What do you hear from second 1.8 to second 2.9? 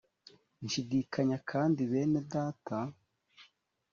bene data